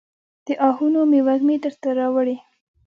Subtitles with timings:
[0.45, 2.37] د آهونو مې وږمې درته راوړي